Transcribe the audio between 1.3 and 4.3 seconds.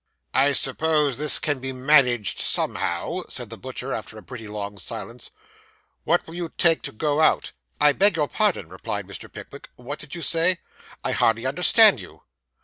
can be managed somehow,' said the butcher, after a